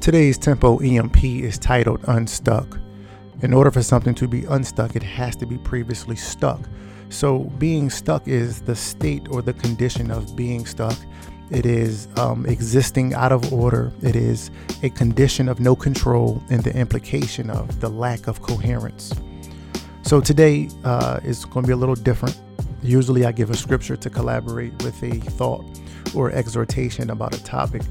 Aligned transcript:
Today's 0.00 0.38
Tempo 0.38 0.78
EMP 0.78 1.22
is 1.24 1.58
titled 1.58 2.00
Unstuck. 2.08 2.78
In 3.42 3.52
order 3.52 3.70
for 3.70 3.82
something 3.82 4.14
to 4.14 4.26
be 4.26 4.44
unstuck, 4.46 4.96
it 4.96 5.02
has 5.02 5.36
to 5.36 5.46
be 5.46 5.58
previously 5.58 6.16
stuck. 6.16 6.60
So, 7.10 7.40
being 7.58 7.90
stuck 7.90 8.28
is 8.28 8.60
the 8.62 8.76
state 8.76 9.28
or 9.30 9.42
the 9.42 9.52
condition 9.52 10.10
of 10.10 10.36
being 10.36 10.64
stuck. 10.64 10.96
It 11.50 11.66
is 11.66 12.08
um, 12.16 12.46
existing 12.46 13.14
out 13.14 13.32
of 13.32 13.52
order. 13.52 13.92
It 14.02 14.14
is 14.14 14.50
a 14.82 14.90
condition 14.90 15.48
of 15.48 15.58
no 15.58 15.74
control 15.74 16.42
and 16.50 16.62
the 16.62 16.74
implication 16.76 17.50
of 17.50 17.80
the 17.80 17.88
lack 17.88 18.26
of 18.28 18.40
coherence. 18.42 19.12
So, 20.02 20.20
today 20.20 20.68
uh, 20.84 21.20
is 21.24 21.44
going 21.44 21.64
to 21.64 21.66
be 21.66 21.72
a 21.72 21.76
little 21.76 21.94
different. 21.94 22.40
Usually, 22.82 23.26
I 23.26 23.32
give 23.32 23.50
a 23.50 23.56
scripture 23.56 23.96
to 23.96 24.08
collaborate 24.08 24.82
with 24.82 25.02
a 25.02 25.18
thought 25.32 25.64
or 26.14 26.30
exhortation 26.30 27.10
about 27.10 27.34
a 27.34 27.42
topic. 27.42 27.82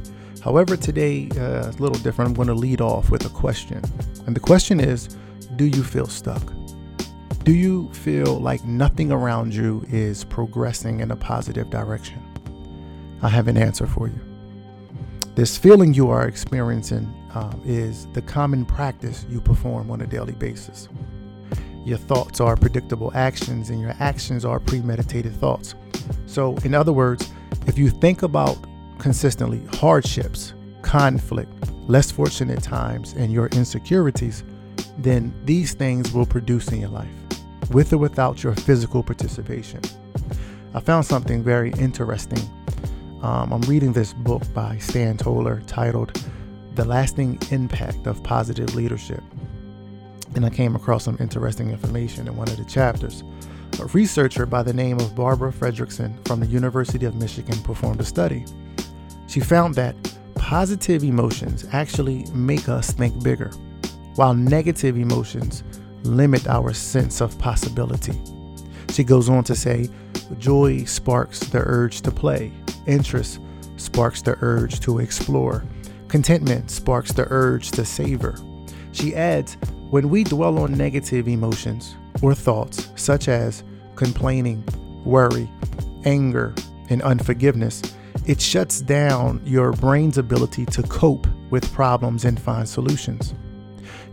However, 0.44 0.78
today 0.78 1.30
uh, 1.32 1.68
is 1.68 1.76
a 1.76 1.82
little 1.82 2.00
different. 2.02 2.30
I'm 2.30 2.34
going 2.34 2.48
to 2.48 2.54
lead 2.54 2.82
off 2.82 3.10
with 3.10 3.26
a 3.26 3.30
question. 3.30 3.82
And 4.26 4.36
the 4.36 4.40
question 4.40 4.80
is 4.80 5.18
Do 5.56 5.66
you 5.66 5.84
feel 5.84 6.06
stuck? 6.06 6.54
Do 7.44 7.54
you 7.54 7.92
feel 7.94 8.40
like 8.40 8.64
nothing 8.64 9.12
around 9.12 9.54
you 9.54 9.84
is 9.90 10.24
progressing 10.24 11.00
in 11.00 11.12
a 11.12 11.16
positive 11.16 11.70
direction? 11.70 12.24
I 13.22 13.30
have 13.30 13.48
an 13.48 13.58
answer 13.58 13.88
for 13.88 14.08
you. 14.08 14.20
This 15.36 15.58
feeling 15.58 15.94
you 15.94 16.10
are 16.10 16.28
experiencing 16.28 17.14
um, 17.34 17.62
is 17.66 18.08
the 18.14 18.22
common 18.22 18.66
practice 18.66 19.26
you 19.30 19.42
perform 19.42 19.92
on 19.92 20.02
a 20.02 20.08
daily 20.08 20.34
basis. 20.34 20.90
Your 21.86 21.98
thoughts 21.98 22.40
are 22.40 22.56
predictable 22.56 23.12
actions, 23.16 23.70
and 23.70 23.80
your 23.80 23.96
actions 24.00 24.46
are 24.46 24.60
premeditated 24.60 25.36
thoughts. 25.36 25.76
So, 26.28 26.56
in 26.58 26.74
other 26.74 26.94
words, 26.94 27.32
if 27.68 27.78
you 27.78 27.90
think 27.90 28.24
about 28.24 28.58
consistently 29.00 29.66
hardships, 29.78 30.54
conflict, 30.82 31.52
less 31.88 32.12
fortunate 32.12 32.62
times, 32.62 33.14
and 33.14 33.34
your 33.34 33.48
insecurities, 33.48 34.44
then 34.98 35.34
these 35.46 35.74
things 35.74 36.14
will 36.14 36.26
produce 36.26 36.68
in 36.72 36.82
your 36.82 36.90
life, 36.90 37.10
with 37.72 37.92
or 37.94 37.98
without 37.98 38.44
your 38.44 38.54
physical 38.56 39.02
participation. 39.02 39.82
I 40.74 40.80
found 40.80 41.06
something 41.06 41.44
very 41.44 41.72
interesting. 41.80 42.40
Um, 43.24 43.52
I'm 43.52 43.62
reading 43.62 43.92
this 43.92 44.14
book 44.14 44.44
by 44.54 44.78
Stan 44.78 45.18
Toller 45.18 45.62
titled 45.66 46.22
The 46.76 46.86
Lasting 46.86 47.40
Impact 47.52 48.06
of 48.06 48.24
Positive 48.24 48.76
Leadership. 48.76 49.24
And 50.36 50.46
I 50.46 50.50
came 50.50 50.76
across 50.76 51.06
some 51.06 51.18
interesting 51.20 51.72
information 51.72 52.28
in 52.28 52.36
one 52.36 52.50
of 52.50 52.58
the 52.58 52.66
chapters. 52.66 53.24
A 53.80 53.86
researcher 53.88 54.46
by 54.46 54.62
the 54.62 54.74
name 54.74 55.00
of 55.00 55.16
Barbara 55.16 55.52
Fredrickson 55.52 56.26
from 56.28 56.40
the 56.40 56.46
University 56.46 57.06
of 57.06 57.16
Michigan 57.16 57.58
performed 57.64 58.00
a 58.00 58.06
study. 58.06 58.46
She 59.30 59.40
found 59.40 59.76
that 59.76 59.96
positive 60.34 61.04
emotions 61.04 61.68
actually 61.72 62.26
make 62.34 62.68
us 62.68 62.90
think 62.92 63.24
bigger, 63.24 63.52
while 64.16 64.34
negative 64.34 64.98
emotions 64.98 65.64
limit 66.02 66.48
our 66.48 66.74
sense 66.74 67.22
of 67.22 67.38
possibility. 67.38 68.20
She 68.90 69.04
goes 69.04 69.30
on 69.30 69.44
to 69.44 69.56
say, 69.56 69.88
joy 70.40 70.84
sparks 70.86 71.42
the 71.42 71.60
urge 71.60 72.02
to 72.02 72.12
play, 72.12 72.52
interest 72.88 73.40
sparks 73.78 74.24
the 74.24 74.36
urge 74.42 74.80
to 74.80 74.98
explore, 74.98 75.64
contentment 76.08 76.72
sparks 76.72 77.14
the 77.14 77.28
urge 77.30 77.70
to 77.72 77.86
savor. 77.86 78.36
She 78.94 79.16
adds, 79.16 79.58
when 79.92 80.10
we 80.10 80.24
dwell 80.24 80.58
on 80.58 80.74
negative 80.74 81.28
emotions 81.28 81.96
or 82.24 82.34
thoughts, 82.34 82.90
such 82.96 83.28
as 83.28 83.64
complaining, 83.96 84.64
worry, 85.06 85.48
anger, 86.04 86.56
and 86.90 87.04
unforgiveness, 87.04 87.84
it 88.26 88.40
shuts 88.42 88.82
down 88.82 89.42
your 89.46 89.72
brain's 89.72 90.18
ability 90.18 90.66
to 90.68 90.84
cope 90.84 91.28
with 91.50 91.72
problems 91.74 92.26
and 92.26 92.40
find 92.40 92.68
solutions. 92.68 93.34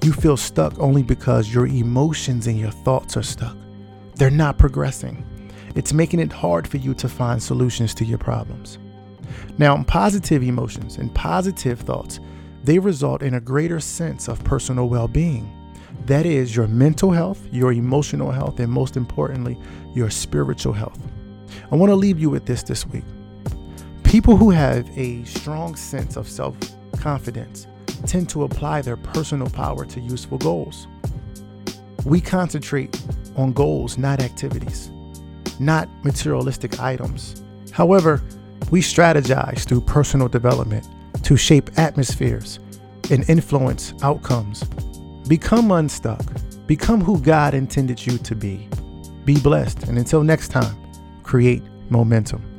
You 0.02 0.12
feel 0.12 0.36
stuck 0.36 0.78
only 0.78 1.02
because 1.02 1.52
your 1.52 1.66
emotions 1.66 2.46
and 2.46 2.58
your 2.58 2.70
thoughts 2.70 3.16
are 3.16 3.22
stuck. 3.22 3.56
They're 4.14 4.30
not 4.30 4.58
progressing. 4.58 5.24
It's 5.74 5.92
making 5.92 6.20
it 6.20 6.32
hard 6.32 6.66
for 6.66 6.78
you 6.78 6.94
to 6.94 7.08
find 7.08 7.42
solutions 7.42 7.94
to 7.94 8.04
your 8.04 8.18
problems. 8.18 8.78
Now, 9.58 9.82
positive 9.84 10.42
emotions 10.42 10.96
and 10.96 11.14
positive 11.14 11.80
thoughts, 11.80 12.20
they 12.64 12.78
result 12.78 13.22
in 13.22 13.34
a 13.34 13.40
greater 13.40 13.80
sense 13.80 14.28
of 14.28 14.42
personal 14.44 14.88
well-being. 14.88 15.52
That 16.06 16.24
is 16.24 16.54
your 16.54 16.68
mental 16.68 17.10
health, 17.10 17.40
your 17.52 17.72
emotional 17.72 18.30
health, 18.30 18.60
and 18.60 18.70
most 18.70 18.96
importantly, 18.96 19.58
your 19.94 20.10
spiritual 20.10 20.72
health. 20.72 20.98
I 21.70 21.74
want 21.76 21.90
to 21.90 21.96
leave 21.96 22.20
you 22.20 22.30
with 22.30 22.46
this 22.46 22.62
this 22.62 22.86
week. 22.86 23.04
People 24.16 24.38
who 24.38 24.48
have 24.48 24.88
a 24.96 25.22
strong 25.24 25.76
sense 25.76 26.16
of 26.16 26.26
self 26.26 26.56
confidence 26.96 27.66
tend 28.06 28.30
to 28.30 28.44
apply 28.44 28.80
their 28.80 28.96
personal 28.96 29.50
power 29.50 29.84
to 29.84 30.00
useful 30.00 30.38
goals. 30.38 30.86
We 32.06 32.22
concentrate 32.22 32.98
on 33.36 33.52
goals, 33.52 33.98
not 33.98 34.22
activities, 34.22 34.90
not 35.60 35.90
materialistic 36.02 36.80
items. 36.80 37.42
However, 37.72 38.22
we 38.70 38.80
strategize 38.80 39.68
through 39.68 39.82
personal 39.82 40.28
development 40.28 40.88
to 41.24 41.36
shape 41.36 41.68
atmospheres 41.78 42.58
and 43.10 43.28
influence 43.28 43.92
outcomes 44.02 44.64
Become 45.28 45.70
unstuck. 45.70 46.24
Become 46.66 47.02
who 47.02 47.20
God 47.20 47.52
intended 47.52 48.06
you 48.06 48.16
to 48.16 48.34
be. 48.34 48.66
Be 49.26 49.38
blessed. 49.38 49.82
And 49.82 49.98
until 49.98 50.22
next 50.22 50.48
time, 50.48 50.74
create 51.22 51.62
momentum. 51.90 52.55